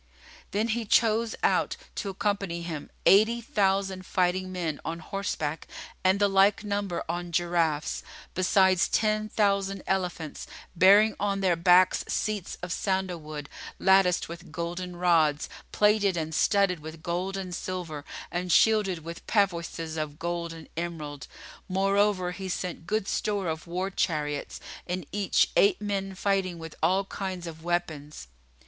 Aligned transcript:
Then 0.49 0.69
he 0.69 0.83
chose 0.83 1.35
out 1.43 1.77
to 1.93 2.09
accompany 2.09 2.63
him 2.63 2.89
eighty 3.05 3.39
thousand 3.39 4.03
fighting 4.03 4.51
men 4.51 4.81
on 4.83 4.97
horseback 4.97 5.67
and 6.03 6.19
the 6.19 6.27
like 6.27 6.63
number 6.63 7.03
on 7.07 7.31
giraffes,[FN#47] 7.31 8.03
besides 8.33 8.87
ten 8.87 9.29
thousand 9.29 9.83
elephants, 9.85 10.47
bearing 10.75 11.15
on 11.19 11.41
their 11.41 11.55
backs 11.55 12.03
seats[FN#48] 12.05 12.57
of 12.63 12.71
sandal 12.71 13.19
wood, 13.19 13.47
latticed 13.77 14.27
with 14.27 14.51
golden 14.51 14.95
rods, 14.95 15.47
plated 15.71 16.17
and 16.17 16.33
studded 16.33 16.79
with 16.79 17.03
gold 17.03 17.37
and 17.37 17.53
silver 17.53 18.03
and 18.31 18.51
shielded 18.51 19.03
with 19.05 19.27
pavoises 19.27 19.97
of 19.97 20.17
gold 20.17 20.51
and 20.51 20.67
emerald; 20.75 21.27
moreover 21.69 22.31
he 22.31 22.49
sent 22.49 22.87
good 22.87 23.07
store 23.07 23.47
of 23.47 23.67
war 23.67 23.91
chariots, 23.91 24.59
in 24.87 25.05
each 25.11 25.51
eight 25.55 25.79
men 25.79 26.15
fighting 26.15 26.57
with 26.57 26.73
all 26.81 27.05
kinds 27.05 27.45
of 27.45 27.63
weapons. 27.63 28.29